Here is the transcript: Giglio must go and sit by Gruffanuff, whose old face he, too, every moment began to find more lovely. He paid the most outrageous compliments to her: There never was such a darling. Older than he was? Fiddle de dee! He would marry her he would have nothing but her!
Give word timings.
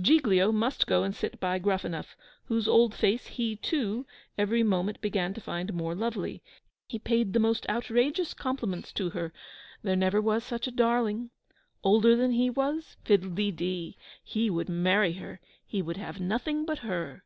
Giglio 0.00 0.50
must 0.50 0.86
go 0.86 1.02
and 1.02 1.14
sit 1.14 1.38
by 1.38 1.58
Gruffanuff, 1.58 2.16
whose 2.46 2.66
old 2.66 2.94
face 2.94 3.26
he, 3.26 3.54
too, 3.56 4.06
every 4.38 4.62
moment 4.62 5.02
began 5.02 5.34
to 5.34 5.42
find 5.42 5.74
more 5.74 5.94
lovely. 5.94 6.42
He 6.88 6.98
paid 6.98 7.34
the 7.34 7.38
most 7.38 7.68
outrageous 7.68 8.32
compliments 8.32 8.94
to 8.94 9.10
her: 9.10 9.30
There 9.82 9.94
never 9.94 10.22
was 10.22 10.42
such 10.42 10.66
a 10.66 10.70
darling. 10.70 11.32
Older 11.82 12.16
than 12.16 12.30
he 12.30 12.48
was? 12.48 12.96
Fiddle 13.04 13.32
de 13.34 13.50
dee! 13.50 13.98
He 14.22 14.48
would 14.48 14.70
marry 14.70 15.12
her 15.12 15.38
he 15.66 15.82
would 15.82 15.98
have 15.98 16.18
nothing 16.18 16.64
but 16.64 16.78
her! 16.78 17.22